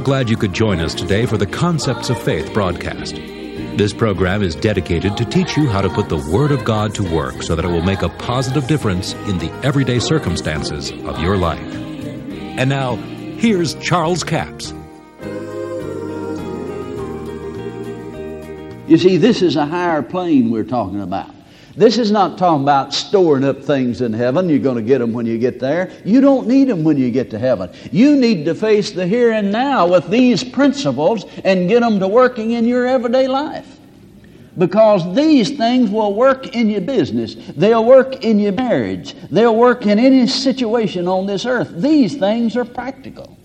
We're 0.00 0.06
glad 0.06 0.30
you 0.30 0.38
could 0.38 0.54
join 0.54 0.80
us 0.80 0.94
today 0.94 1.26
for 1.26 1.36
the 1.36 1.46
Concepts 1.46 2.08
of 2.08 2.18
Faith 2.22 2.54
broadcast. 2.54 3.16
This 3.76 3.92
program 3.92 4.42
is 4.42 4.54
dedicated 4.54 5.14
to 5.18 5.26
teach 5.26 5.58
you 5.58 5.68
how 5.68 5.82
to 5.82 5.90
put 5.90 6.08
the 6.08 6.16
Word 6.32 6.52
of 6.52 6.64
God 6.64 6.94
to 6.94 7.02
work 7.02 7.42
so 7.42 7.54
that 7.54 7.66
it 7.66 7.68
will 7.68 7.82
make 7.82 8.00
a 8.00 8.08
positive 8.08 8.66
difference 8.66 9.12
in 9.28 9.36
the 9.36 9.52
everyday 9.62 9.98
circumstances 9.98 10.90
of 10.90 11.20
your 11.20 11.36
life. 11.36 11.60
And 11.60 12.70
now, 12.70 12.96
here's 12.96 13.74
Charles 13.74 14.24
Capps. 14.24 14.72
You 18.88 18.96
see, 18.96 19.18
this 19.18 19.42
is 19.42 19.54
a 19.56 19.66
higher 19.66 20.00
plane 20.00 20.50
we're 20.50 20.64
talking 20.64 21.02
about. 21.02 21.34
This 21.76 21.98
is 21.98 22.10
not 22.10 22.36
talking 22.36 22.62
about 22.62 22.92
storing 22.92 23.44
up 23.44 23.62
things 23.62 24.00
in 24.00 24.12
heaven. 24.12 24.48
You're 24.48 24.58
going 24.58 24.76
to 24.76 24.82
get 24.82 24.98
them 24.98 25.12
when 25.12 25.24
you 25.24 25.38
get 25.38 25.60
there. 25.60 25.92
You 26.04 26.20
don't 26.20 26.48
need 26.48 26.68
them 26.68 26.82
when 26.82 26.96
you 26.96 27.10
get 27.10 27.30
to 27.30 27.38
heaven. 27.38 27.70
You 27.92 28.16
need 28.16 28.44
to 28.46 28.54
face 28.54 28.90
the 28.90 29.06
here 29.06 29.32
and 29.32 29.52
now 29.52 29.86
with 29.86 30.08
these 30.08 30.42
principles 30.42 31.26
and 31.44 31.68
get 31.68 31.80
them 31.80 32.00
to 32.00 32.08
working 32.08 32.52
in 32.52 32.66
your 32.66 32.86
everyday 32.86 33.28
life. 33.28 33.78
Because 34.58 35.14
these 35.14 35.56
things 35.56 35.90
will 35.90 36.14
work 36.14 36.56
in 36.56 36.68
your 36.68 36.80
business. 36.80 37.36
They'll 37.56 37.84
work 37.84 38.24
in 38.24 38.40
your 38.40 38.52
marriage. 38.52 39.14
They'll 39.30 39.54
work 39.54 39.86
in 39.86 40.00
any 40.00 40.26
situation 40.26 41.06
on 41.06 41.26
this 41.26 41.46
earth. 41.46 41.70
These 41.76 42.16
things 42.16 42.56
are 42.56 42.64
practical. 42.64 43.38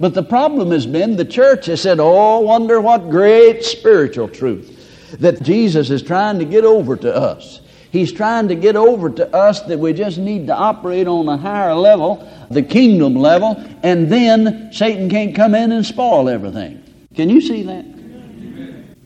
But 0.00 0.14
the 0.14 0.24
problem 0.24 0.72
has 0.72 0.84
been 0.84 1.16
the 1.16 1.24
church 1.24 1.66
has 1.66 1.80
said, 1.80 2.00
Oh, 2.00 2.40
wonder 2.40 2.80
what 2.80 3.08
great 3.08 3.64
spiritual 3.64 4.28
truth 4.28 4.76
that 5.18 5.42
Jesus 5.42 5.90
is 5.90 6.02
trying 6.02 6.38
to 6.38 6.44
get 6.44 6.64
over 6.64 6.96
to 6.96 7.14
us. 7.14 7.60
He's 7.90 8.12
trying 8.12 8.48
to 8.48 8.54
get 8.54 8.76
over 8.76 9.08
to 9.10 9.34
us 9.34 9.62
that 9.62 9.78
we 9.78 9.92
just 9.92 10.18
need 10.18 10.48
to 10.48 10.54
operate 10.54 11.06
on 11.06 11.28
a 11.28 11.36
higher 11.36 11.74
level, 11.74 12.28
the 12.50 12.62
kingdom 12.62 13.14
level, 13.14 13.56
and 13.82 14.10
then 14.10 14.70
Satan 14.72 15.08
can't 15.08 15.34
come 15.34 15.54
in 15.54 15.72
and 15.72 15.86
spoil 15.86 16.28
everything. 16.28 16.82
Can 17.14 17.30
you 17.30 17.40
see 17.40 17.62
that? 17.62 17.84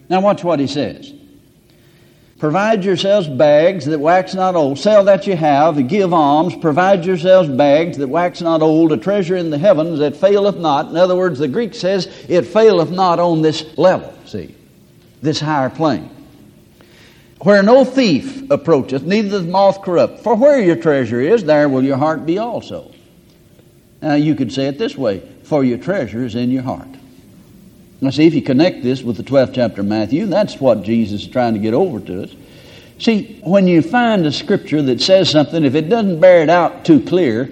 Now, 0.08 0.20
watch 0.20 0.42
what 0.42 0.58
he 0.58 0.66
says. 0.66 1.14
Provide 2.40 2.84
yourselves 2.84 3.28
bags 3.28 3.84
that 3.84 4.00
wax 4.00 4.34
not 4.34 4.56
old. 4.56 4.78
Sell 4.78 5.04
that 5.04 5.26
you 5.26 5.36
have, 5.36 5.86
give 5.86 6.14
alms. 6.14 6.56
Provide 6.56 7.04
yourselves 7.04 7.50
bags 7.50 7.98
that 7.98 8.08
wax 8.08 8.40
not 8.40 8.62
old, 8.62 8.92
a 8.92 8.96
treasure 8.96 9.36
in 9.36 9.50
the 9.50 9.58
heavens 9.58 9.98
that 9.98 10.16
faileth 10.16 10.56
not. 10.56 10.88
In 10.88 10.96
other 10.96 11.14
words, 11.14 11.38
the 11.38 11.48
Greek 11.48 11.74
says 11.74 12.06
it 12.28 12.46
faileth 12.46 12.90
not 12.90 13.20
on 13.20 13.42
this 13.42 13.76
level, 13.76 14.12
see, 14.24 14.56
this 15.22 15.40
higher 15.40 15.70
plane. 15.70 16.10
Where 17.40 17.62
no 17.62 17.84
thief 17.84 18.50
approacheth, 18.50 19.02
neither 19.02 19.38
the 19.40 19.50
moth 19.50 19.82
corrupt. 19.82 20.22
For 20.22 20.34
where 20.34 20.60
your 20.60 20.76
treasure 20.76 21.20
is, 21.20 21.44
there 21.44 21.68
will 21.68 21.82
your 21.82 21.96
heart 21.96 22.26
be 22.26 22.38
also. 22.38 22.92
Now, 24.02 24.14
you 24.14 24.34
could 24.34 24.52
say 24.52 24.66
it 24.66 24.78
this 24.78 24.96
way 24.96 25.20
For 25.44 25.64
your 25.64 25.78
treasure 25.78 26.24
is 26.24 26.34
in 26.34 26.50
your 26.50 26.62
heart. 26.62 26.88
Now, 28.02 28.10
see, 28.10 28.26
if 28.26 28.34
you 28.34 28.42
connect 28.42 28.82
this 28.82 29.02
with 29.02 29.16
the 29.16 29.22
12th 29.22 29.54
chapter 29.54 29.82
of 29.82 29.86
Matthew, 29.86 30.26
that's 30.26 30.58
what 30.58 30.82
Jesus 30.82 31.22
is 31.22 31.28
trying 31.28 31.54
to 31.54 31.60
get 31.60 31.74
over 31.74 32.00
to 32.00 32.24
us. 32.24 32.34
See, 32.98 33.40
when 33.44 33.66
you 33.66 33.80
find 33.80 34.26
a 34.26 34.32
scripture 34.32 34.82
that 34.82 35.00
says 35.00 35.30
something, 35.30 35.64
if 35.64 35.74
it 35.74 35.88
doesn't 35.88 36.20
bear 36.20 36.42
it 36.42 36.50
out 36.50 36.84
too 36.84 37.00
clear, 37.00 37.50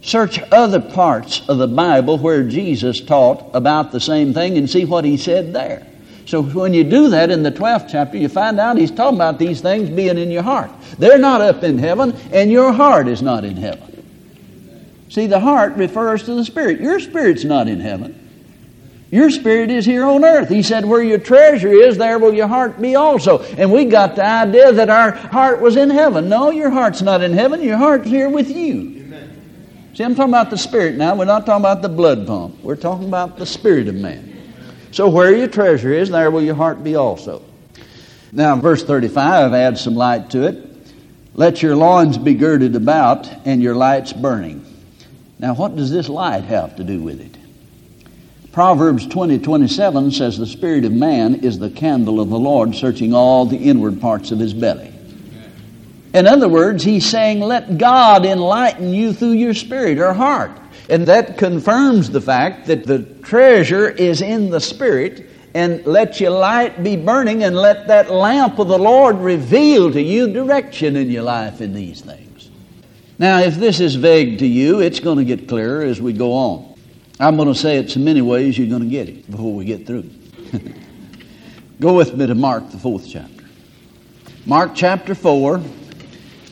search 0.00 0.40
other 0.50 0.80
parts 0.80 1.46
of 1.48 1.58
the 1.58 1.68
Bible 1.68 2.18
where 2.18 2.42
Jesus 2.42 3.00
taught 3.00 3.50
about 3.54 3.92
the 3.92 4.00
same 4.00 4.32
thing 4.32 4.56
and 4.56 4.68
see 4.68 4.86
what 4.86 5.04
he 5.04 5.18
said 5.18 5.52
there. 5.52 5.86
So 6.26 6.42
when 6.42 6.74
you 6.74 6.82
do 6.82 7.08
that 7.10 7.30
in 7.30 7.44
the 7.44 7.52
12th 7.52 7.88
chapter, 7.88 8.18
you 8.18 8.28
find 8.28 8.58
out 8.58 8.76
he's 8.76 8.90
talking 8.90 9.16
about 9.16 9.38
these 9.38 9.60
things 9.60 9.88
being 9.88 10.18
in 10.18 10.30
your 10.30 10.42
heart. 10.42 10.72
They're 10.98 11.18
not 11.18 11.40
up 11.40 11.62
in 11.62 11.78
heaven, 11.78 12.16
and 12.32 12.50
your 12.50 12.72
heart 12.72 13.06
is 13.06 13.22
not 13.22 13.44
in 13.44 13.56
heaven. 13.56 13.86
See, 15.08 15.28
the 15.28 15.38
heart 15.38 15.76
refers 15.76 16.24
to 16.24 16.34
the 16.34 16.44
spirit. 16.44 16.80
Your 16.80 16.98
spirit's 16.98 17.44
not 17.44 17.68
in 17.68 17.78
heaven. 17.78 18.24
Your 19.12 19.30
spirit 19.30 19.70
is 19.70 19.86
here 19.86 20.04
on 20.04 20.24
earth. 20.24 20.48
He 20.48 20.64
said, 20.64 20.84
Where 20.84 21.02
your 21.02 21.18
treasure 21.18 21.72
is, 21.72 21.96
there 21.96 22.18
will 22.18 22.34
your 22.34 22.48
heart 22.48 22.80
be 22.80 22.96
also. 22.96 23.38
And 23.38 23.70
we 23.70 23.84
got 23.84 24.16
the 24.16 24.26
idea 24.26 24.72
that 24.72 24.90
our 24.90 25.12
heart 25.12 25.60
was 25.60 25.76
in 25.76 25.90
heaven. 25.90 26.28
No, 26.28 26.50
your 26.50 26.70
heart's 26.70 27.02
not 27.02 27.22
in 27.22 27.32
heaven. 27.32 27.62
Your 27.62 27.76
heart's 27.76 28.08
here 28.08 28.28
with 28.28 28.50
you. 28.50 28.72
Amen. 29.04 29.92
See, 29.94 30.02
I'm 30.02 30.16
talking 30.16 30.32
about 30.32 30.50
the 30.50 30.58
spirit 30.58 30.96
now. 30.96 31.14
We're 31.14 31.24
not 31.24 31.46
talking 31.46 31.62
about 31.62 31.82
the 31.82 31.88
blood 31.88 32.26
pump. 32.26 32.60
We're 32.64 32.74
talking 32.74 33.06
about 33.06 33.38
the 33.38 33.46
spirit 33.46 33.86
of 33.86 33.94
man. 33.94 34.35
So 34.92 35.08
where 35.08 35.34
your 35.34 35.48
treasure 35.48 35.92
is, 35.92 36.10
there 36.10 36.30
will 36.30 36.42
your 36.42 36.54
heart 36.54 36.82
be 36.82 36.94
also. 36.94 37.42
Now, 38.32 38.56
verse 38.56 38.82
35 38.84 39.52
adds 39.52 39.80
some 39.80 39.94
light 39.94 40.30
to 40.30 40.46
it. 40.46 40.62
Let 41.34 41.62
your 41.62 41.76
loins 41.76 42.18
be 42.18 42.34
girded 42.34 42.76
about 42.76 43.28
and 43.46 43.62
your 43.62 43.74
lights 43.74 44.12
burning. 44.12 44.64
Now, 45.38 45.54
what 45.54 45.76
does 45.76 45.90
this 45.90 46.08
light 46.08 46.44
have 46.44 46.76
to 46.76 46.84
do 46.84 47.02
with 47.02 47.20
it? 47.20 47.36
Proverbs 48.52 49.06
20 49.06 49.38
27 49.40 50.10
says, 50.12 50.38
The 50.38 50.46
spirit 50.46 50.86
of 50.86 50.92
man 50.92 51.34
is 51.36 51.58
the 51.58 51.68
candle 51.68 52.20
of 52.20 52.30
the 52.30 52.38
Lord, 52.38 52.74
searching 52.74 53.12
all 53.12 53.44
the 53.44 53.58
inward 53.58 54.00
parts 54.00 54.30
of 54.30 54.38
his 54.38 54.54
belly. 54.54 54.94
In 56.14 56.26
other 56.26 56.48
words, 56.48 56.82
he's 56.82 57.04
saying, 57.06 57.40
Let 57.40 57.76
God 57.76 58.24
enlighten 58.24 58.94
you 58.94 59.12
through 59.12 59.32
your 59.32 59.52
spirit 59.52 59.98
or 59.98 60.14
heart. 60.14 60.52
And 60.88 61.06
that 61.06 61.36
confirms 61.36 62.10
the 62.10 62.20
fact 62.20 62.66
that 62.66 62.86
the 62.86 63.00
treasure 63.22 63.88
is 63.90 64.22
in 64.22 64.50
the 64.50 64.60
spirit. 64.60 65.30
And 65.54 65.84
let 65.86 66.20
your 66.20 66.32
light 66.32 66.84
be 66.84 66.96
burning, 66.96 67.44
and 67.44 67.56
let 67.56 67.86
that 67.86 68.10
lamp 68.10 68.58
of 68.58 68.68
the 68.68 68.78
Lord 68.78 69.16
reveal 69.16 69.90
to 69.90 70.02
you 70.02 70.30
direction 70.30 70.96
in 70.96 71.10
your 71.10 71.22
life 71.22 71.62
in 71.62 71.72
these 71.72 72.02
things. 72.02 72.50
Now, 73.18 73.38
if 73.38 73.54
this 73.54 73.80
is 73.80 73.94
vague 73.94 74.38
to 74.40 74.46
you, 74.46 74.80
it's 74.80 75.00
going 75.00 75.16
to 75.16 75.24
get 75.24 75.48
clearer 75.48 75.82
as 75.82 75.98
we 75.98 76.12
go 76.12 76.34
on. 76.34 76.76
I'm 77.18 77.36
going 77.36 77.48
to 77.48 77.54
say 77.54 77.78
it 77.78 77.90
so 77.90 78.00
many 78.00 78.20
ways 78.20 78.58
you're 78.58 78.68
going 78.68 78.82
to 78.82 78.88
get 78.88 79.08
it 79.08 79.30
before 79.30 79.54
we 79.54 79.64
get 79.64 79.86
through. 79.86 80.10
Go 81.80 81.94
with 81.94 82.14
me 82.14 82.26
to 82.26 82.34
Mark, 82.34 82.70
the 82.70 82.78
fourth 82.78 83.08
chapter. 83.08 83.44
Mark 84.44 84.72
chapter 84.74 85.14
4. 85.14 85.62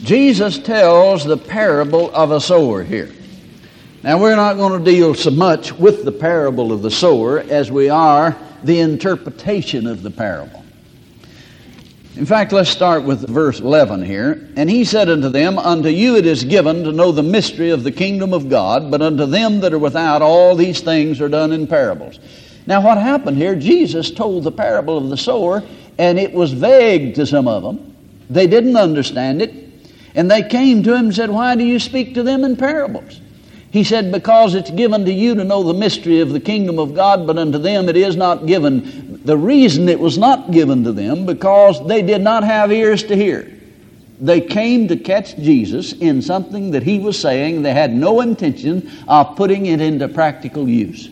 Jesus 0.03 0.59
tells 0.59 1.25
the 1.25 1.37
parable 1.37 2.15
of 2.15 2.31
a 2.31 2.41
sower 2.41 2.83
here. 2.83 3.11
Now, 4.05 4.19
we're 4.19 4.37
not 4.37 4.59
going 4.59 4.85
to 4.85 4.91
deal 4.91 5.15
so 5.15 5.31
much 5.31 5.73
with 5.73 6.05
the 6.05 6.13
parable 6.13 6.73
of 6.73 6.83
the 6.83 6.91
sower 6.91 7.39
as 7.39 7.71
we 7.71 7.89
are 7.89 8.37
the 8.63 8.81
interpretation 8.81 9.87
of 9.87 10.03
the 10.03 10.11
parable. 10.11 10.63
In 12.15 12.27
fact, 12.27 12.53
let's 12.53 12.69
start 12.69 13.03
with 13.05 13.27
verse 13.27 13.61
11 13.61 14.05
here. 14.05 14.47
And 14.57 14.69
he 14.69 14.85
said 14.85 15.09
unto 15.09 15.31
them, 15.31 15.59
Unto 15.59 15.89
you 15.89 16.17
it 16.17 16.27
is 16.27 16.45
given 16.45 16.85
to 16.85 16.93
know 16.93 17.13
the 17.13 17.23
mystery 17.23 17.71
of 17.71 17.83
the 17.83 17.91
kingdom 17.91 18.35
of 18.35 18.51
God, 18.51 18.91
but 18.91 19.01
unto 19.01 19.25
them 19.25 19.61
that 19.61 19.73
are 19.73 19.79
without, 19.79 20.21
all 20.21 20.55
these 20.55 20.83
things 20.83 21.19
are 21.19 21.31
done 21.31 21.51
in 21.51 21.67
parables. 21.67 22.21
Now, 22.67 22.83
what 22.83 22.99
happened 22.99 23.39
here? 23.39 23.55
Jesus 23.55 24.11
told 24.11 24.45
the 24.45 24.53
parable 24.53 24.99
of 24.99 25.09
the 25.09 25.17
sower, 25.17 25.63
and 25.97 26.19
it 26.19 26.31
was 26.31 26.53
vague 26.53 27.15
to 27.15 27.25
some 27.25 27.49
of 27.49 27.63
them. 27.63 27.97
They 28.29 28.49
didn't 28.49 28.77
understand 28.77 29.41
it. 29.41 29.55
And 30.15 30.31
they 30.31 30.43
came 30.43 30.83
to 30.83 30.95
him 30.95 31.07
and 31.07 31.15
said, 31.15 31.31
Why 31.31 31.57
do 31.57 31.65
you 31.65 31.79
speak 31.79 32.13
to 32.17 32.23
them 32.23 32.45
in 32.45 32.55
parables? 32.55 33.23
He 33.75 33.83
said, 33.83 34.13
Because 34.13 34.55
it's 34.55 34.71
given 34.71 35.05
to 35.05 35.13
you 35.13 35.35
to 35.35 35.43
know 35.43 35.65
the 35.65 35.75
mystery 35.75 36.21
of 36.21 36.31
the 36.31 36.39
kingdom 36.39 36.79
of 36.79 36.95
God, 36.95 37.27
but 37.27 37.39
unto 37.39 37.59
them 37.59 37.89
it 37.89 37.97
is 37.97 38.15
not 38.15 38.47
given. 38.47 39.21
The 39.25 39.37
reason 39.37 39.89
it 39.89 39.99
was 39.99 40.17
not 40.17 40.53
given 40.53 40.85
to 40.85 40.93
them, 40.93 41.27
because 41.27 41.85
they 41.89 42.01
did 42.01 42.23
not 42.23 42.45
have 42.45 42.71
ears 42.71 43.03
to 43.03 43.17
hear. 43.17 43.51
They 44.21 44.41
came 44.41 44.87
to 44.87 44.97
catch 44.97 45.35
Jesus 45.39 45.93
in 45.93 46.23
something 46.23 46.71
that 46.71 46.85
he 46.85 47.01
was 47.01 47.19
saying. 47.19 47.63
They 47.63 47.73
had 47.73 47.93
no 47.93 48.21
intention 48.21 48.93
of 49.09 49.35
putting 49.35 49.67
it 49.67 49.81
into 49.81 50.07
practical 50.07 50.69
use. 50.69 51.09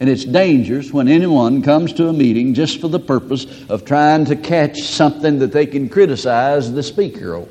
And 0.00 0.08
it's 0.08 0.24
dangerous 0.24 0.94
when 0.94 1.08
anyone 1.08 1.60
comes 1.60 1.92
to 1.94 2.08
a 2.08 2.12
meeting 2.14 2.54
just 2.54 2.80
for 2.80 2.88
the 2.88 2.98
purpose 2.98 3.68
of 3.68 3.84
trying 3.84 4.24
to 4.24 4.36
catch 4.36 4.80
something 4.80 5.40
that 5.40 5.52
they 5.52 5.66
can 5.66 5.90
criticize 5.90 6.72
the 6.72 6.82
speaker 6.82 7.34
over. 7.34 7.50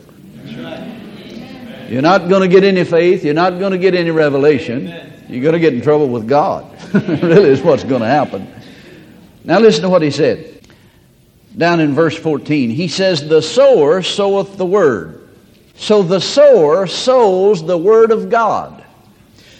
You're 1.93 2.01
not 2.01 2.27
going 2.27 2.41
to 2.41 2.47
get 2.47 2.63
any 2.63 2.83
faith. 2.85 3.23
You're 3.23 3.35
not 3.35 3.59
going 3.59 3.71
to 3.71 3.77
get 3.77 3.94
any 3.94 4.09
revelation. 4.09 4.88
You're 5.29 5.44
going 5.44 5.53
to 5.53 5.59
get 5.59 5.75
in 5.75 5.81
trouble 5.81 6.09
with 6.09 6.27
God. 6.27 6.65
really 7.21 7.51
is 7.51 7.62
what's 7.62 7.83
going 7.83 8.01
to 8.01 8.07
happen. 8.07 8.51
Now 9.44 9.59
listen 9.59 9.83
to 9.83 9.91
what 9.91 10.01
he 10.01 10.09
said. 10.09 10.65
Down 11.56 11.79
in 11.79 11.94
verse 11.94 12.18
14, 12.18 12.71
he 12.71 12.88
says, 12.88 13.29
The 13.29 13.44
sower 13.44 14.01
soweth 14.01 14.57
the 14.57 14.65
word. 14.65 15.29
So 15.75 16.01
the 16.01 16.19
sower 16.19 16.88
sows 16.88 17.63
the 17.63 17.77
word 17.77 18.09
of 18.09 18.31
God. 18.31 18.83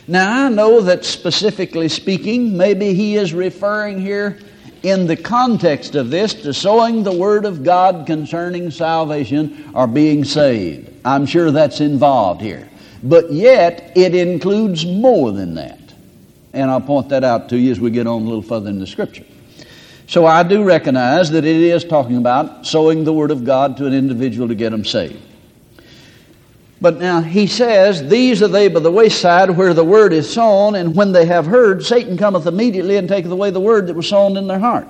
Now 0.08 0.48
I 0.48 0.50
know 0.50 0.82
that 0.82 1.06
specifically 1.06 1.88
speaking, 1.88 2.58
maybe 2.58 2.96
he 2.96 3.16
is 3.16 3.32
referring 3.32 4.02
here 4.02 4.40
in 4.84 5.08
the 5.08 5.16
context 5.16 5.96
of 5.96 6.10
this 6.10 6.34
to 6.34 6.54
sowing 6.54 7.04
the 7.04 7.16
word 7.16 7.46
of 7.46 7.64
God 7.64 8.06
concerning 8.06 8.70
salvation 8.70 9.72
or 9.74 9.88
being 9.88 10.26
saved. 10.26 10.90
I'm 11.06 11.26
sure 11.26 11.52
that's 11.52 11.80
involved 11.80 12.42
here. 12.42 12.70
But 13.02 13.32
yet, 13.32 13.92
it 13.96 14.14
includes 14.14 14.86
more 14.86 15.32
than 15.32 15.56
that. 15.56 15.80
And 16.54 16.70
I'll 16.70 16.82
point 16.82 17.10
that 17.10 17.24
out 17.24 17.50
to 17.50 17.58
you 17.58 17.72
as 17.72 17.80
we 17.80 17.90
get 17.92 18.08
on 18.08 18.22
a 18.22 18.26
little 18.26 18.42
further 18.42 18.70
in 18.70 18.80
the 18.80 18.88
scripture. 18.88 19.26
So 20.08 20.26
I 20.26 20.44
do 20.44 20.64
recognize 20.64 21.32
that 21.32 21.46
it 21.46 21.56
is 21.56 21.84
talking 21.84 22.18
about 22.18 22.68
sowing 22.68 23.04
the 23.04 23.14
Word 23.14 23.32
of 23.32 23.46
God 23.46 23.78
to 23.78 23.86
an 23.86 23.94
individual 23.94 24.48
to 24.50 24.56
get 24.56 24.70
them 24.70 24.86
saved. 24.86 25.20
But 26.84 27.00
now 27.00 27.22
he 27.22 27.48
says, 27.48 28.10
These 28.10 28.44
are 28.44 28.50
they 28.50 28.68
by 28.68 28.82
the 28.82 28.92
wayside 28.92 29.50
where 29.52 29.74
the 29.74 29.86
word 29.86 30.12
is 30.12 30.30
sown, 30.30 30.76
and 30.76 30.94
when 30.94 31.14
they 31.14 31.26
have 31.28 31.46
heard, 31.46 31.82
Satan 31.82 32.18
cometh 32.18 32.46
immediately 32.46 32.98
and 32.98 33.08
taketh 33.08 33.32
away 33.32 33.52
the 33.52 33.62
word 33.62 33.88
that 33.88 33.96
was 33.96 34.10
sown 34.10 34.36
in 34.36 34.48
their 34.48 34.60
heart. 34.60 34.86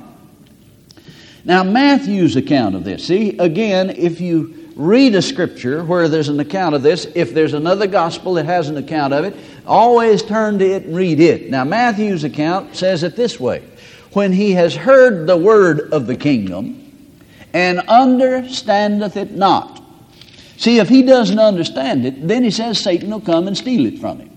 Now, 1.45 1.61
Matthew's 1.61 2.35
account 2.35 2.73
of 2.73 2.83
this, 2.83 3.05
see, 3.05 3.37
again, 3.37 3.91
if 3.91 4.19
you 4.19 4.71
read 4.75 5.13
a 5.13 5.21
scripture 5.21 5.83
where 5.83 6.09
there's 6.09 6.29
an 6.29 6.39
account 6.39 6.73
of 6.73 6.81
this, 6.81 7.05
if 7.13 7.31
there's 7.31 7.53
another 7.53 7.85
gospel 7.85 8.33
that 8.33 8.47
has 8.47 8.69
an 8.69 8.77
account 8.77 9.13
of 9.13 9.25
it, 9.25 9.35
always 9.67 10.23
turn 10.23 10.57
to 10.57 10.65
it 10.65 10.85
and 10.85 10.95
read 10.95 11.19
it. 11.19 11.51
Now, 11.51 11.63
Matthew's 11.63 12.23
account 12.23 12.75
says 12.75 13.03
it 13.03 13.15
this 13.15 13.39
way 13.39 13.61
When 14.13 14.33
he 14.33 14.53
has 14.53 14.75
heard 14.75 15.27
the 15.27 15.37
word 15.37 15.93
of 15.93 16.07
the 16.07 16.15
kingdom 16.15 16.79
and 17.53 17.81
understandeth 17.81 19.15
it 19.15 19.29
not. 19.33 19.72
See, 20.63 20.79
if 20.79 20.87
he 20.87 21.01
doesn't 21.01 21.39
understand 21.39 22.05
it, 22.05 22.25
then 22.25 22.41
he 22.41 22.49
says 22.49 22.79
Satan 22.79 23.09
will 23.09 23.19
come 23.19 23.49
and 23.49 23.57
steal 23.57 23.85
it 23.85 23.99
from 23.99 24.19
him. 24.19 24.29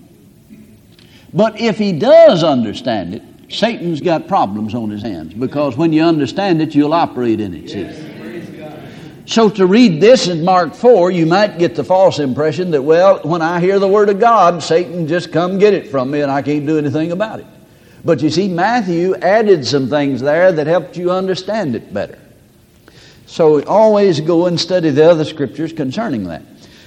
But 1.33 1.57
if 1.61 1.77
he 1.77 1.93
does 1.93 2.43
understand 2.43 3.15
it, 3.15 3.23
Satan's 3.47 4.01
got 4.01 4.27
problems 4.27 4.75
on 4.75 4.89
his 4.89 5.01
hands 5.01 5.33
because 5.33 5.77
when 5.77 5.93
you 5.93 6.03
understand 6.03 6.61
it, 6.61 6.75
you'll 6.75 6.93
operate 6.93 7.39
in 7.39 7.53
it. 7.53 7.69
See? 7.69 9.23
So 9.25 9.49
to 9.51 9.65
read 9.65 10.01
this 10.01 10.27
in 10.27 10.43
Mark 10.43 10.73
4, 10.75 11.11
you 11.11 11.25
might 11.25 11.59
get 11.59 11.75
the 11.75 11.85
false 11.85 12.19
impression 12.19 12.71
that, 12.71 12.81
well, 12.81 13.21
when 13.23 13.41
I 13.41 13.61
hear 13.61 13.79
the 13.79 13.87
Word 13.87 14.09
of 14.09 14.19
God, 14.19 14.61
Satan 14.61 15.07
just 15.07 15.31
come 15.31 15.57
get 15.57 15.73
it 15.73 15.87
from 15.87 16.11
me 16.11 16.19
and 16.19 16.29
I 16.29 16.41
can't 16.41 16.65
do 16.65 16.77
anything 16.77 17.13
about 17.13 17.39
it. 17.39 17.47
But 18.03 18.21
you 18.21 18.29
see, 18.29 18.49
Matthew 18.49 19.15
added 19.15 19.65
some 19.65 19.87
things 19.87 20.19
there 20.19 20.51
that 20.51 20.67
helped 20.67 20.97
you 20.97 21.09
understand 21.09 21.73
it 21.73 21.93
better. 21.93 22.19
So 23.27 23.61
always 23.65 24.19
go 24.21 24.47
and 24.47 24.59
study 24.59 24.89
the 24.89 25.09
other 25.09 25.25
scriptures 25.25 25.73
concerning 25.73 26.23
that. 26.25 26.41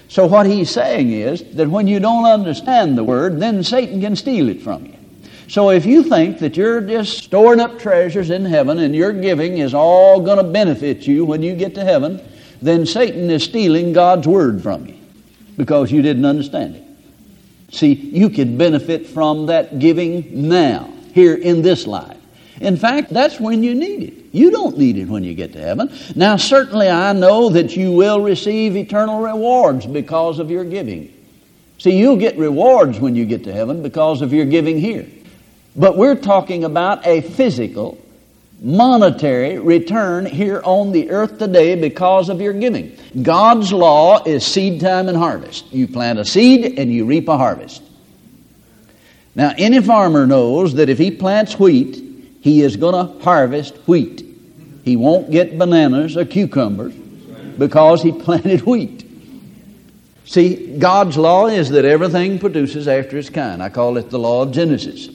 So 0.09 0.27
what 0.27 0.47
he's 0.47 0.71
saying 0.71 1.13
is 1.13 1.45
that 1.55 1.69
when 1.69 1.87
you 1.87 2.01
don't 2.01 2.25
understand 2.25 2.99
the 2.99 3.05
Word, 3.05 3.39
then 3.39 3.63
Satan 3.63 4.01
can 4.01 4.17
steal 4.17 4.49
it 4.49 4.61
from 4.61 4.87
you. 4.87 4.97
So 5.47 5.71
if 5.71 5.85
you 5.85 6.03
think 6.03 6.39
that 6.39 6.57
you're 6.57 6.81
just 6.81 7.19
storing 7.19 7.61
up 7.61 7.79
treasures 7.79 8.31
in 8.31 8.45
heaven 8.45 8.79
and 8.79 8.95
your 8.95 9.13
giving 9.13 9.59
is 9.59 9.75
all 9.75 10.21
going 10.21 10.39
to 10.39 10.45
benefit 10.45 11.07
you 11.07 11.25
when 11.25 11.43
you 11.43 11.55
get 11.55 11.75
to 11.75 11.85
heaven, 11.85 12.21
then 12.63 12.87
Satan 12.87 13.31
is 13.31 13.45
stealing 13.45 13.93
God's 13.93 14.27
word 14.27 14.63
from 14.63 14.87
you 14.87 14.97
because 15.57 15.93
you 15.93 16.03
didn't 16.03 16.25
understand 16.25 16.77
it. 16.77 16.85
See, 17.75 17.93
you 17.93 18.31
can 18.31 18.57
benefit 18.57 19.07
from 19.07 19.47
that 19.47 19.79
giving 19.79 20.49
now, 20.49 20.93
here 21.13 21.35
in 21.35 21.63
this 21.63 21.87
life. 21.87 22.20
In 22.61 22.77
fact, 22.77 23.11
that's 23.11 23.41
when 23.41 23.63
you 23.63 23.75
need 23.75 24.03
it. 24.03 24.15
You 24.33 24.51
don't 24.51 24.77
need 24.77 24.99
it 24.99 25.09
when 25.09 25.25
you 25.25 25.35
get 25.35 25.55
to 25.55 25.61
heaven. 25.61 25.91
Now, 26.15 26.37
certainly, 26.37 26.91
I 26.91 27.15
know 27.15 27.49
that 27.49 27.75
you 27.75 27.93
will 27.93 28.21
receive 28.21 28.77
eternal 28.77 29.21
rewards 29.21 29.87
because 29.87 30.39
of 30.39 30.51
your 30.51 30.65
giving. 30.65 31.13
See, 31.79 31.97
you'll 31.99 32.19
get 32.19 32.37
rewards 32.37 33.01
when 33.01 33.17
you 33.17 33.25
get 33.25 33.45
to 33.45 33.53
heaven 33.53 33.83
because 33.83 34.21
of 34.21 34.35
your 34.35 34.45
giving 34.45 34.79
here. 34.79 35.07
But 35.75 35.97
we're 35.97 36.17
talking 36.17 36.65
about 36.65 37.07
a 37.07 37.23
physical, 37.23 37.97
monetary 38.61 39.59
return 39.59 40.27
here 40.27 40.61
on 40.63 40.93
the 40.93 41.11
earth 41.11 41.39
today 41.39 41.81
because 41.81 42.29
of 42.29 42.43
your 42.43 42.53
giving. 42.53 42.95
God's 43.23 43.73
law 43.73 44.23
is 44.25 44.45
seed 44.45 44.83
time 44.83 45.09
and 45.09 45.17
harvest. 45.17 45.73
You 45.73 45.89
plant 45.89 46.19
a 46.19 46.27
seed 46.27 46.79
and 46.79 46.93
you 46.93 47.07
reap 47.07 47.29
a 47.29 47.39
harvest. 47.39 47.83
Now, 49.35 49.55
any 49.57 49.81
farmer 49.81 50.27
knows 50.27 50.75
that 50.75 50.91
if 50.91 50.99
he 50.99 51.11
plants 51.11 51.59
wheat, 51.59 52.10
he 52.41 52.63
is 52.63 52.77
going 52.77 52.95
to 52.95 53.23
harvest 53.23 53.77
wheat. 53.87 54.25
He 54.85 54.97
won't 54.97 55.31
get 55.31 55.59
bananas 55.59 56.17
or 56.17 56.25
cucumbers 56.25 56.95
because 57.59 58.03
he 58.03 58.13
planted 58.23 58.63
wheat. 58.63 59.07
See, 60.25 60.79
God's 60.79 61.17
law 61.17 61.49
is 61.49 61.71
that 61.71 61.85
everything 61.85 62.39
produces 62.39 62.89
after 62.89 63.19
its 63.19 63.31
kind. 63.31 63.63
I 63.63 63.69
call 63.69 63.97
it 63.97 64.11
the 64.11 64.19
law 64.19 64.43
of 64.43 64.53
Genesis. 64.53 65.09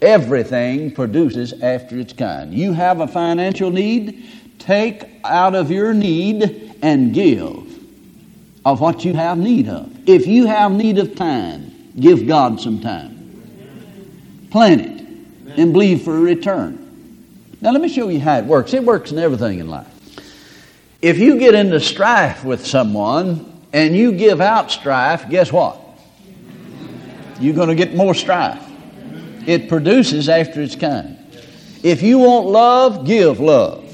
Everything 0.00 0.92
produces 0.92 1.52
after 1.62 1.98
its 1.98 2.12
kind. 2.12 2.54
You 2.54 2.72
have 2.72 3.00
a 3.00 3.08
financial 3.08 3.70
need, 3.70 4.24
take 4.58 5.04
out 5.24 5.54
of 5.54 5.70
your 5.70 5.92
need 5.92 6.76
and 6.82 7.12
give 7.12 7.68
of 8.64 8.80
what 8.80 9.04
you 9.04 9.14
have 9.14 9.38
need 9.38 9.68
of. 9.68 10.08
If 10.08 10.26
you 10.26 10.46
have 10.46 10.72
need 10.72 10.98
of 10.98 11.16
time, 11.16 11.92
give 11.98 12.26
God 12.26 12.60
some 12.60 12.80
time. 12.80 13.18
Plan 14.50 14.80
it 14.80 15.01
and 15.56 15.72
believe 15.72 16.02
for 16.02 16.16
a 16.16 16.20
return. 16.20 16.78
Now, 17.60 17.70
let 17.70 17.80
me 17.80 17.88
show 17.88 18.08
you 18.08 18.20
how 18.20 18.38
it 18.38 18.44
works. 18.44 18.74
It 18.74 18.82
works 18.82 19.12
in 19.12 19.18
everything 19.18 19.60
in 19.60 19.68
life. 19.68 19.86
If 21.00 21.18
you 21.18 21.38
get 21.38 21.54
into 21.54 21.80
strife 21.80 22.44
with 22.44 22.66
someone 22.66 23.60
and 23.72 23.96
you 23.96 24.12
give 24.12 24.40
out 24.40 24.70
strife, 24.70 25.28
guess 25.28 25.52
what? 25.52 25.78
You're 27.40 27.54
going 27.54 27.68
to 27.68 27.74
get 27.74 27.94
more 27.94 28.14
strife. 28.14 28.62
It 29.46 29.68
produces 29.68 30.28
after 30.28 30.60
its 30.60 30.76
kind. 30.76 31.18
If 31.82 32.02
you 32.02 32.18
want 32.18 32.46
love, 32.46 33.06
give 33.06 33.40
love. 33.40 33.84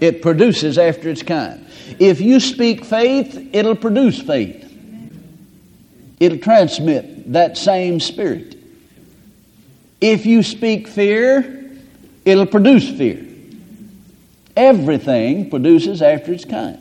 It 0.00 0.20
produces 0.20 0.78
after 0.78 1.08
its 1.08 1.22
kind. 1.22 1.66
If 1.98 2.20
you 2.20 2.40
speak 2.40 2.84
faith, 2.84 3.50
it'll 3.52 3.76
produce 3.76 4.20
faith. 4.20 4.58
It'll 6.20 6.38
transmit 6.38 7.32
that 7.32 7.56
same 7.56 8.00
spirit. 8.00 8.51
If 10.02 10.26
you 10.26 10.42
speak 10.42 10.88
fear, 10.88 11.70
it'll 12.26 12.44
produce 12.44 12.86
fear. 12.90 13.24
Everything 14.54 15.48
produces 15.48 16.02
after 16.02 16.32
its 16.32 16.44
kind. 16.44 16.78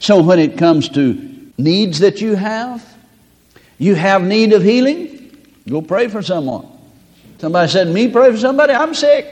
So 0.00 0.20
when 0.22 0.40
it 0.40 0.58
comes 0.58 0.88
to 0.90 1.52
needs 1.56 2.00
that 2.00 2.20
you 2.20 2.34
have, 2.34 2.84
you 3.78 3.94
have 3.94 4.24
need 4.24 4.52
of 4.52 4.62
healing, 4.62 5.14
Go 5.68 5.80
pray 5.80 6.08
for 6.08 6.22
someone. 6.22 6.68
Somebody 7.38 7.70
said, 7.70 7.88
Me 7.88 8.08
pray 8.08 8.30
for 8.30 8.38
somebody? 8.38 8.72
I'm 8.72 8.94
sick. 8.94 9.26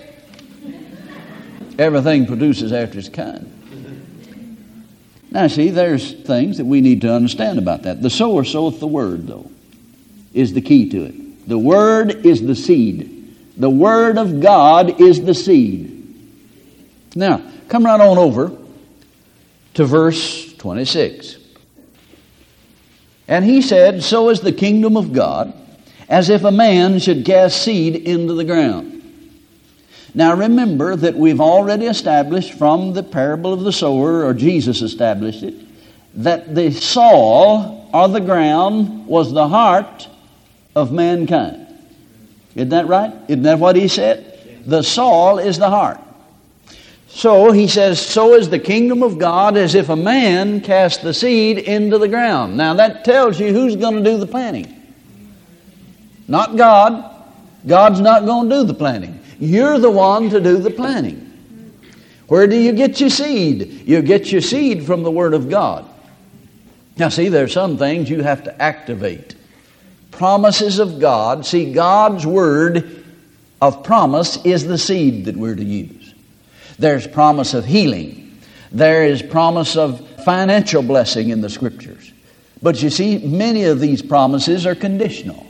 Everything 1.78 2.26
produces 2.26 2.72
after 2.72 2.98
its 2.98 3.08
kind. 3.08 3.48
Now, 5.30 5.46
see, 5.46 5.70
there's 5.70 6.12
things 6.12 6.58
that 6.58 6.66
we 6.66 6.82
need 6.82 7.00
to 7.02 7.12
understand 7.12 7.58
about 7.58 7.82
that. 7.82 8.02
The 8.02 8.10
sower 8.10 8.44
soweth 8.44 8.80
the 8.80 8.86
word, 8.86 9.26
though, 9.26 9.50
is 10.34 10.52
the 10.52 10.60
key 10.60 10.90
to 10.90 11.04
it. 11.04 11.14
The 11.46 11.58
word 11.58 12.24
is 12.26 12.42
the 12.42 12.54
seed. 12.54 13.36
The 13.56 13.70
word 13.70 14.18
of 14.18 14.40
God 14.40 15.00
is 15.00 15.22
the 15.22 15.34
seed. 15.34 15.98
Now, 17.14 17.42
come 17.68 17.84
right 17.84 18.00
on 18.00 18.18
over 18.18 18.56
to 19.74 19.84
verse 19.84 20.54
26. 20.54 21.38
And 23.28 23.44
he 23.44 23.62
said, 23.62 24.02
So 24.02 24.28
is 24.28 24.40
the 24.40 24.52
kingdom 24.52 24.96
of 24.96 25.12
God 25.12 25.54
as 26.08 26.28
if 26.28 26.44
a 26.44 26.50
man 26.50 26.98
should 26.98 27.24
cast 27.24 27.62
seed 27.62 27.96
into 27.96 28.34
the 28.34 28.44
ground. 28.44 29.02
Now 30.14 30.34
remember 30.34 30.94
that 30.94 31.14
we've 31.14 31.40
already 31.40 31.86
established 31.86 32.52
from 32.54 32.92
the 32.92 33.02
parable 33.02 33.54
of 33.54 33.60
the 33.62 33.72
sower, 33.72 34.26
or 34.26 34.34
Jesus 34.34 34.82
established 34.82 35.42
it, 35.42 35.54
that 36.22 36.54
the 36.54 36.70
soil 36.70 37.88
or 37.94 38.08
the 38.08 38.20
ground 38.20 39.06
was 39.06 39.32
the 39.32 39.48
heart 39.48 40.08
of 40.74 40.92
mankind. 40.92 41.66
Isn't 42.54 42.70
that 42.70 42.86
right? 42.86 43.12
Isn't 43.28 43.42
that 43.42 43.58
what 43.58 43.76
he 43.76 43.88
said? 43.88 44.62
The 44.66 44.82
soil 44.82 45.38
is 45.38 45.58
the 45.58 45.70
heart. 45.70 46.00
So 47.08 47.52
he 47.52 47.68
says, 47.68 48.00
So 48.00 48.34
is 48.34 48.48
the 48.48 48.58
kingdom 48.58 49.02
of 49.02 49.18
God 49.18 49.56
as 49.56 49.74
if 49.74 49.88
a 49.88 49.96
man 49.96 50.60
cast 50.60 51.02
the 51.02 51.12
seed 51.12 51.58
into 51.58 51.98
the 51.98 52.08
ground. 52.08 52.56
Now 52.56 52.74
that 52.74 53.04
tells 53.04 53.38
you 53.38 53.52
who's 53.52 53.76
going 53.76 54.02
to 54.02 54.10
do 54.10 54.18
the 54.18 54.26
planting. 54.26 54.82
Not 56.26 56.56
God. 56.56 57.10
God's 57.66 58.00
not 58.00 58.24
going 58.24 58.48
to 58.48 58.56
do 58.56 58.64
the 58.64 58.74
planting. 58.74 59.20
You're 59.38 59.78
the 59.78 59.90
one 59.90 60.30
to 60.30 60.40
do 60.40 60.58
the 60.58 60.70
planting. 60.70 61.28
Where 62.28 62.46
do 62.46 62.56
you 62.56 62.72
get 62.72 62.98
your 62.98 63.10
seed? 63.10 63.86
You 63.86 64.00
get 64.00 64.32
your 64.32 64.40
seed 64.40 64.86
from 64.86 65.02
the 65.02 65.10
Word 65.10 65.34
of 65.34 65.50
God. 65.50 65.86
Now, 66.96 67.08
see, 67.08 67.28
there 67.28 67.44
are 67.44 67.48
some 67.48 67.76
things 67.76 68.08
you 68.08 68.22
have 68.22 68.44
to 68.44 68.62
activate. 68.62 69.34
Promises 70.12 70.78
of 70.78 71.00
God. 71.00 71.44
See, 71.44 71.72
God's 71.72 72.24
Word 72.24 73.04
of 73.60 73.82
promise 73.82 74.44
is 74.44 74.64
the 74.66 74.78
seed 74.78 75.24
that 75.24 75.36
we're 75.36 75.56
to 75.56 75.64
use. 75.64 76.14
There's 76.78 77.06
promise 77.06 77.54
of 77.54 77.64
healing. 77.64 78.38
There 78.70 79.04
is 79.04 79.22
promise 79.22 79.76
of 79.76 80.06
financial 80.24 80.82
blessing 80.82 81.30
in 81.30 81.40
the 81.40 81.50
Scriptures. 81.50 82.12
But 82.62 82.82
you 82.82 82.90
see, 82.90 83.18
many 83.18 83.64
of 83.64 83.80
these 83.80 84.02
promises 84.02 84.66
are 84.66 84.74
conditional. 84.74 85.46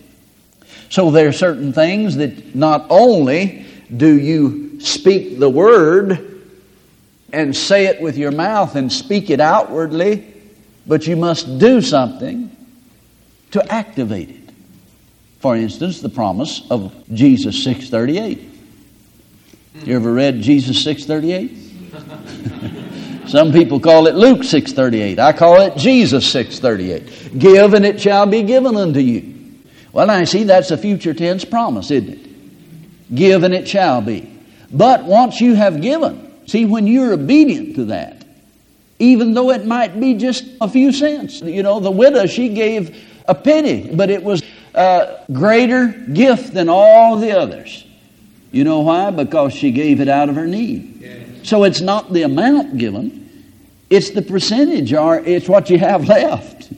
So 0.89 1.11
there 1.11 1.29
are 1.29 1.33
certain 1.33 1.73
things 1.73 2.17
that 2.17 2.55
not 2.55 2.87
only 2.91 3.67
do 3.95 4.19
you 4.19 4.81
speak 4.81 5.39
the 5.39 5.49
word 5.49 6.41
and 7.33 7.57
say 7.57 7.87
it 7.87 8.01
with 8.01 8.19
your 8.19 8.31
mouth 8.31 8.77
and 8.77 8.93
speak 8.93 9.31
it 9.31 9.41
outwardly, 9.41 10.27
but 10.87 11.07
you 11.07 11.17
must 11.17 11.59
do 11.59 11.81
something 11.81 12.55
to 13.53 13.73
activate 13.73 14.31
it. 14.31 14.42
For 15.43 15.55
instance, 15.57 16.01
the 16.01 16.09
promise 16.09 16.63
of 16.71 16.95
Jesus 17.13 17.63
638. 17.65 18.49
You 19.85 19.97
ever 19.97 20.13
read 20.13 20.41
Jesus 20.41 20.85
638? 20.85 23.27
Some 23.29 23.51
people 23.51 23.81
call 23.81 24.07
it 24.07 24.15
Luke 24.15 24.43
6:38. 24.43 25.19
I 25.19 25.33
call 25.33 25.61
it 25.63 25.77
Jesus 25.77 26.33
6:38. 26.33 27.41
Give 27.41 27.75
and 27.75 27.85
it 27.85 28.01
shall 28.01 28.27
be 28.27 28.45
given 28.45 28.77
unto 28.77 29.01
you. 29.01 29.35
Well, 29.93 30.09
I 30.11 30.23
see 30.25 30.45
that's 30.45 30.71
a 30.71 30.79
future 30.79 31.13
tense 31.13 31.45
promise, 31.45 31.91
isn't 31.91 32.09
it? 32.09 32.21
Give 33.13 33.43
and 33.43 33.53
it 33.53 33.67
shall 33.67 34.01
be. 34.01 34.33
But 34.73 35.03
once 35.03 35.41
you 35.41 35.55
have 35.55 35.83
given, 35.83 36.33
see 36.47 36.67
when 36.67 36.87
you're 36.87 37.15
obedient 37.15 37.75
to 37.77 37.87
that, 37.87 38.25
even 39.01 39.35
though 39.35 39.51
it 39.51 39.67
might 39.67 39.99
be 39.99 40.15
just 40.15 40.45
a 40.61 40.69
few 40.69 40.93
cents. 40.93 41.41
You 41.41 41.65
know, 41.65 41.81
the 41.81 41.91
widow, 41.91 42.27
she 42.27 42.51
gave 42.51 42.97
a 43.27 43.35
penny, 43.35 43.91
but 43.93 44.09
it 44.09 44.23
was 44.23 44.41
a 44.75 45.25
greater 45.33 45.89
gift 45.89 46.55
than 46.55 46.69
all 46.69 47.17
the 47.17 47.33
others. 47.39 47.87
You 48.51 48.65
know 48.65 48.81
why? 48.81 49.11
Because 49.11 49.55
she 49.55 49.71
gave 49.71 50.01
it 50.01 50.09
out 50.09 50.29
of 50.29 50.37
her 50.37 50.47
need. 50.47 50.93
So 51.45 51.65
it's 51.65 51.81
not 51.81 52.13
the 52.13 52.23
amount 52.23 52.79
given, 52.79 53.19
it's 53.91 54.11
the 54.11 54.23
percentage, 54.23 54.93
or 54.93 55.19
it's 55.19 55.49
what 55.49 55.71
you 55.71 55.79
have 55.79 56.07
left. 56.09 56.73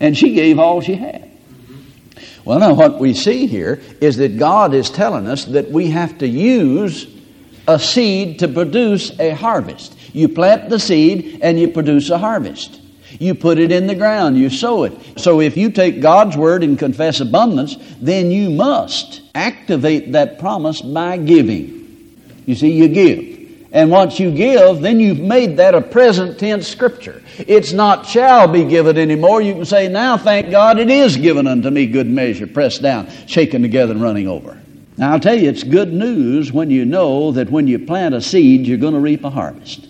And 0.00 0.16
she 0.16 0.34
gave 0.34 0.58
all 0.58 0.80
she 0.80 0.94
had. 0.94 1.22
Mm-hmm. 1.22 2.20
Well, 2.44 2.58
now 2.58 2.74
what 2.74 2.98
we 2.98 3.12
see 3.12 3.46
here 3.46 3.80
is 4.00 4.16
that 4.16 4.38
God 4.38 4.72
is 4.72 4.88
telling 4.88 5.26
us 5.26 5.44
that 5.46 5.70
we 5.70 5.90
have 5.90 6.18
to 6.18 6.26
use 6.26 7.06
a 7.68 7.78
seed 7.78 8.38
to 8.38 8.48
produce 8.48 9.18
a 9.20 9.30
harvest. 9.30 9.96
You 10.14 10.28
plant 10.28 10.70
the 10.70 10.78
seed 10.78 11.40
and 11.42 11.60
you 11.60 11.68
produce 11.68 12.08
a 12.10 12.18
harvest. 12.18 12.79
You 13.20 13.34
put 13.34 13.58
it 13.58 13.70
in 13.70 13.86
the 13.86 13.94
ground, 13.94 14.38
you 14.38 14.48
sow 14.48 14.84
it. 14.84 14.94
So 15.18 15.42
if 15.42 15.54
you 15.54 15.70
take 15.70 16.00
God's 16.00 16.38
word 16.38 16.64
and 16.64 16.78
confess 16.78 17.20
abundance, 17.20 17.76
then 18.00 18.30
you 18.30 18.48
must 18.48 19.20
activate 19.34 20.12
that 20.12 20.38
promise 20.38 20.80
by 20.80 21.18
giving. 21.18 22.14
You 22.46 22.54
see, 22.54 22.72
you 22.72 22.88
give. 22.88 23.68
And 23.72 23.90
once 23.90 24.18
you 24.18 24.30
give, 24.32 24.80
then 24.80 25.00
you've 25.00 25.20
made 25.20 25.58
that 25.58 25.74
a 25.74 25.82
present 25.82 26.38
tense 26.38 26.66
scripture. 26.66 27.22
It's 27.36 27.72
not 27.72 28.06
shall 28.06 28.48
be 28.48 28.64
given 28.64 28.96
anymore. 28.96 29.42
You 29.42 29.52
can 29.52 29.66
say, 29.66 29.86
now 29.86 30.16
thank 30.16 30.50
God 30.50 30.78
it 30.78 30.88
is 30.88 31.18
given 31.18 31.46
unto 31.46 31.68
me 31.68 31.86
good 31.86 32.08
measure, 32.08 32.46
pressed 32.46 32.80
down, 32.80 33.06
shaken 33.26 33.60
together, 33.60 33.92
and 33.92 34.00
running 34.00 34.28
over. 34.28 34.58
Now 34.96 35.12
I'll 35.12 35.20
tell 35.20 35.38
you, 35.38 35.50
it's 35.50 35.62
good 35.62 35.92
news 35.92 36.52
when 36.52 36.70
you 36.70 36.86
know 36.86 37.32
that 37.32 37.50
when 37.50 37.66
you 37.66 37.78
plant 37.78 38.14
a 38.14 38.22
seed, 38.22 38.66
you're 38.66 38.78
going 38.78 38.94
to 38.94 39.00
reap 39.00 39.24
a 39.24 39.30
harvest. 39.30 39.89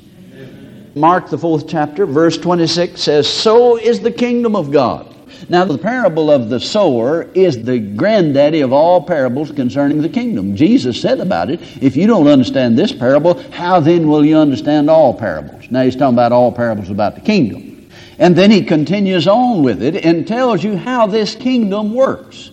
Mark, 1.01 1.31
the 1.31 1.39
fourth 1.39 1.67
chapter, 1.67 2.05
verse 2.05 2.37
26 2.37 3.01
says, 3.01 3.27
So 3.27 3.77
is 3.79 4.01
the 4.01 4.13
kingdom 4.13 4.55
of 4.55 4.71
God. 4.71 5.07
Now, 5.49 5.65
the 5.65 5.79
parable 5.79 6.31
of 6.31 6.51
the 6.51 6.61
sower 6.61 7.23
is 7.35 7.65
the 7.65 7.79
granddaddy 7.79 8.61
of 8.61 8.75
all 8.75 9.03
parables 9.03 9.51
concerning 9.51 10.03
the 10.03 10.09
kingdom. 10.09 10.55
Jesus 10.55 11.01
said 11.01 11.19
about 11.19 11.51
it, 11.51 11.61
if 11.83 11.97
you 11.97 12.07
don't 12.07 12.29
understand 12.29 12.79
this 12.79 12.93
parable, 12.93 13.43
how 13.51 13.81
then 13.81 14.09
will 14.09 14.25
you 14.25 14.37
understand 14.37 14.91
all 14.91 15.15
parables? 15.15 15.71
Now, 15.71 15.83
he's 15.83 15.97
talking 15.97 16.15
about 16.15 16.33
all 16.33 16.53
parables 16.53 16.91
about 16.91 17.15
the 17.15 17.23
kingdom. 17.23 17.89
And 18.19 18.37
then 18.37 18.51
he 18.51 18.63
continues 18.63 19.27
on 19.27 19.63
with 19.63 19.83
it 19.83 20.05
and 20.05 20.29
tells 20.29 20.63
you 20.63 20.77
how 20.77 21.07
this 21.07 21.35
kingdom 21.35 21.95
works. 21.95 22.51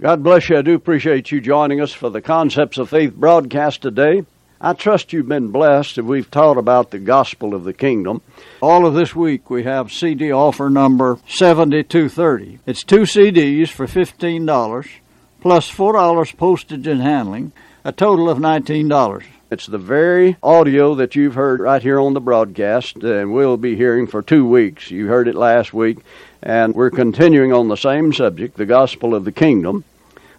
God 0.00 0.22
bless 0.22 0.48
you. 0.48 0.58
I 0.58 0.62
do 0.62 0.74
appreciate 0.74 1.32
you 1.32 1.40
joining 1.40 1.80
us 1.80 1.92
for 1.92 2.08
the 2.08 2.22
Concepts 2.22 2.78
of 2.78 2.90
Faith 2.90 3.14
broadcast 3.14 3.82
today. 3.82 4.24
I 4.64 4.74
trust 4.74 5.12
you've 5.12 5.26
been 5.26 5.48
blessed 5.48 5.98
and 5.98 6.06
we've 6.06 6.30
taught 6.30 6.56
about 6.56 6.92
the 6.92 7.00
gospel 7.00 7.52
of 7.52 7.64
the 7.64 7.72
kingdom. 7.72 8.22
All 8.60 8.86
of 8.86 8.94
this 8.94 9.12
week 9.12 9.50
we 9.50 9.64
have 9.64 9.92
CD 9.92 10.30
offer 10.30 10.70
number 10.70 11.18
7230. 11.26 12.60
It's 12.64 12.84
two 12.84 13.00
CDs 13.00 13.70
for 13.70 13.88
$15 13.88 14.88
plus 15.40 15.68
$4 15.68 16.36
postage 16.36 16.86
and 16.86 17.02
handling, 17.02 17.50
a 17.84 17.90
total 17.90 18.30
of 18.30 18.38
$19. 18.38 19.24
It's 19.50 19.66
the 19.66 19.78
very 19.78 20.36
audio 20.44 20.94
that 20.94 21.16
you've 21.16 21.34
heard 21.34 21.58
right 21.58 21.82
here 21.82 21.98
on 21.98 22.14
the 22.14 22.20
broadcast, 22.20 23.02
uh, 23.02 23.16
and 23.16 23.34
we'll 23.34 23.56
be 23.56 23.74
hearing 23.74 24.06
for 24.06 24.22
two 24.22 24.46
weeks. 24.46 24.92
You 24.92 25.08
heard 25.08 25.26
it 25.26 25.34
last 25.34 25.74
week, 25.74 25.98
and 26.40 26.72
we're 26.72 26.90
continuing 26.92 27.52
on 27.52 27.66
the 27.66 27.76
same 27.76 28.12
subject, 28.12 28.56
the 28.56 28.64
gospel 28.64 29.16
of 29.16 29.24
the 29.24 29.32
kingdom. 29.32 29.84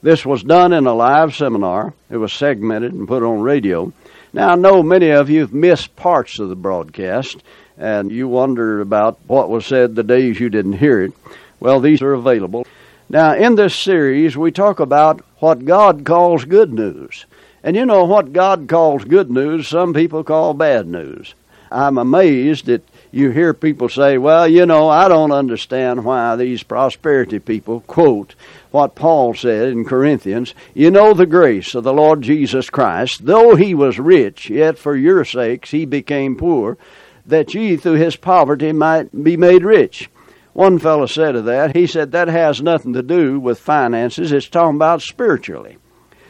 This 0.02 0.26
was 0.26 0.44
done 0.44 0.74
in 0.74 0.88
a 0.88 0.94
live 0.94 1.36
seminar. 1.36 1.94
It 2.10 2.18
was 2.18 2.34
segmented 2.34 2.94
and 2.94 3.08
put 3.08 3.24
on 3.24 3.42
radio. 3.42 3.92
Now, 4.36 4.50
I 4.50 4.56
know 4.56 4.82
many 4.82 5.10
of 5.10 5.30
you 5.30 5.42
have 5.42 5.54
missed 5.54 5.96
parts 5.96 6.40
of 6.40 6.50
the 6.50 6.56
broadcast, 6.56 7.38
and 7.78 8.12
you 8.12 8.28
wonder 8.28 8.82
about 8.82 9.20
what 9.28 9.48
was 9.48 9.64
said 9.64 9.96
the 9.96 10.02
days 10.04 10.40
you 10.40 10.50
didn't 10.50 10.74
hear 10.74 11.04
it. 11.04 11.14
Well, 11.60 11.80
these 11.80 12.02
are 12.02 12.14
available. 12.14 12.66
Now, 13.10 13.36
in 13.36 13.54
this 13.54 13.76
series, 13.76 14.36
we 14.36 14.52
talk 14.52 14.80
about 14.80 15.22
what 15.38 15.66
God 15.66 16.04
calls 16.04 16.46
good 16.46 16.74
news. 16.74 17.26
And 17.64 17.76
you 17.76 17.86
know 17.86 18.06
what 18.06 18.34
God 18.34 18.68
calls 18.68 19.04
good 19.04 19.30
news, 19.30 19.68
some 19.68 19.94
people 19.94 20.24
call 20.24 20.56
bad 20.56 20.88
news. 20.88 21.36
I'm 21.72 22.00
amazed 22.00 22.66
that 22.66 22.84
you 23.12 23.30
hear 23.30 23.54
people 23.54 23.88
say, 23.88 24.18
well, 24.18 24.48
you 24.48 24.66
know, 24.66 24.90
I 24.90 25.08
don't 25.08 25.32
understand 25.32 26.04
why 26.04 26.36
these 26.36 26.64
prosperity 26.64 27.38
people 27.38 27.82
quote 27.82 28.34
what 28.74 28.96
Paul 28.96 29.36
said 29.36 29.68
in 29.68 29.86
Corinthians, 29.86 30.56
you 30.74 30.90
know 30.90 31.14
the 31.14 31.28
grace 31.28 31.76
of 31.76 31.84
the 31.84 31.94
Lord 31.94 32.24
Jesus 32.24 32.72
Christ, 32.72 33.28
though 33.28 33.56
he 33.56 33.76
was 33.76 34.00
rich, 34.00 34.50
yet 34.50 34.80
for 34.80 34.96
your 34.96 35.24
sakes 35.24 35.70
he 35.70 35.86
became 35.86 36.36
poor, 36.36 36.80
that 37.24 37.54
ye 37.54 37.78
through 37.78 37.98
his 37.98 38.16
poverty 38.16 38.72
might 38.72 39.24
be 39.24 39.38
made 39.38 39.64
rich. 39.64 40.10
One 40.54 40.80
fellow 40.80 41.06
said 41.06 41.36
of 41.36 41.46
that, 41.46 41.76
he 41.76 41.86
said 41.86 42.12
that 42.12 42.28
has 42.30 42.64
nothing 42.64 42.94
to 42.94 43.04
do 43.04 43.40
with 43.40 43.60
finances, 43.60 44.32
it's 44.32 44.50
talking 44.50 44.78
about 44.78 45.04
spiritually. 45.04 45.78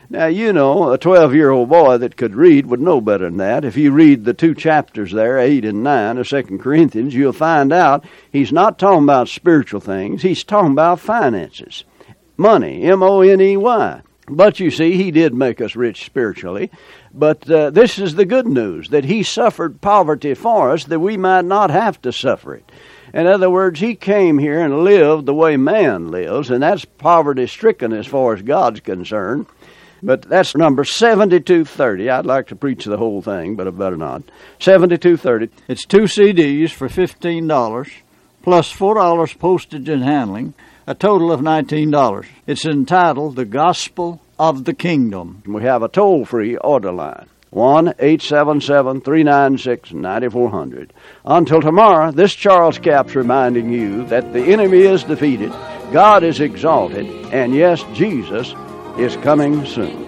Now, 0.09 0.25
you 0.25 0.51
know, 0.51 0.91
a 0.91 0.97
12 0.97 1.33
year 1.33 1.49
old 1.49 1.69
boy 1.69 1.97
that 1.99 2.17
could 2.17 2.35
read 2.35 2.65
would 2.65 2.81
know 2.81 2.99
better 2.99 3.23
than 3.23 3.37
that. 3.37 3.63
If 3.63 3.77
you 3.77 3.93
read 3.93 4.25
the 4.25 4.33
two 4.33 4.53
chapters 4.53 5.13
there, 5.13 5.39
8 5.39 5.63
and 5.63 5.81
9 5.81 6.17
of 6.17 6.27
2 6.27 6.43
Corinthians, 6.57 7.15
you'll 7.15 7.31
find 7.31 7.71
out 7.71 8.03
he's 8.33 8.51
not 8.51 8.77
talking 8.77 9.05
about 9.05 9.29
spiritual 9.29 9.79
things, 9.79 10.23
he's 10.23 10.43
talking 10.43 10.73
about 10.73 10.99
finances 10.99 11.85
money, 12.37 12.83
M 12.83 13.03
O 13.03 13.21
N 13.21 13.41
E 13.41 13.57
Y. 13.57 14.01
But 14.29 14.59
you 14.59 14.71
see, 14.71 14.95
he 14.95 15.11
did 15.11 15.33
make 15.33 15.59
us 15.59 15.75
rich 15.75 16.05
spiritually. 16.05 16.71
But 17.13 17.49
uh, 17.49 17.69
this 17.71 17.99
is 17.99 18.15
the 18.15 18.25
good 18.25 18.47
news 18.47 18.89
that 18.89 19.03
he 19.03 19.21
suffered 19.21 19.81
poverty 19.81 20.33
for 20.33 20.71
us 20.71 20.85
that 20.85 20.99
we 20.99 21.17
might 21.17 21.45
not 21.45 21.69
have 21.69 22.01
to 22.03 22.13
suffer 22.13 22.55
it. 22.55 22.71
In 23.13 23.27
other 23.27 23.49
words, 23.49 23.79
he 23.79 23.95
came 23.95 24.39
here 24.39 24.59
and 24.59 24.83
lived 24.83 25.25
the 25.25 25.33
way 25.33 25.57
man 25.57 26.09
lives, 26.09 26.49
and 26.49 26.63
that's 26.63 26.85
poverty 26.85 27.45
stricken 27.45 27.93
as 27.93 28.07
far 28.07 28.33
as 28.33 28.41
God's 28.41 28.79
concerned. 28.79 29.45
But 30.01 30.23
that's 30.23 30.55
number 30.55 30.83
7230. 30.83 32.09
I'd 32.09 32.25
like 32.25 32.47
to 32.47 32.55
preach 32.55 32.85
the 32.85 32.97
whole 32.97 33.21
thing, 33.21 33.55
but 33.55 33.67
I 33.67 33.69
better 33.69 33.97
not. 33.97 34.23
7230. 34.59 35.49
It's 35.67 35.85
two 35.85 36.03
CDs 36.03 36.71
for 36.71 36.89
$15 36.89 37.91
plus 38.41 38.73
$4 38.73 39.39
postage 39.39 39.87
and 39.87 40.03
handling 40.03 40.53
a 40.85 40.95
total 40.95 41.31
of 41.31 41.41
$19. 41.41 42.25
It's 42.47 42.65
entitled 42.65 43.35
The 43.35 43.45
Gospel 43.45 44.21
of 44.37 44.65
the 44.65 44.73
Kingdom. 44.73 45.43
We 45.45 45.63
have 45.63 45.83
a 45.83 45.87
toll 45.87 46.25
free 46.25 46.57
order 46.57 46.91
line. 46.91 47.27
1 47.51 47.89
877 47.99 49.01
396 49.01 49.93
9400. 49.93 50.91
Until 51.23 51.61
tomorrow, 51.61 52.11
this 52.11 52.33
Charles 52.33 52.79
Capps 52.79 53.15
reminding 53.15 53.71
you 53.71 54.05
that 54.05 54.33
the 54.33 54.41
enemy 54.41 54.79
is 54.79 55.03
defeated, 55.03 55.51
God 55.91 56.23
is 56.23 56.39
exalted, 56.39 57.05
and 57.31 57.53
yes, 57.53 57.83
Jesus 57.93 58.55
is 58.97 59.15
coming 59.17 59.65
soon. 59.67 60.03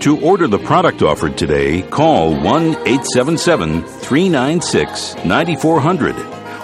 To 0.00 0.20
order 0.20 0.46
the 0.46 0.58
product 0.58 1.02
offered 1.02 1.38
today, 1.38 1.82
call 1.82 2.32
1 2.32 2.44
877 2.44 3.82
396 3.84 5.16
9400 5.24 6.14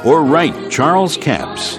or 0.05 0.23
write 0.23 0.71
Charles 0.71 1.17
Capps. 1.17 1.79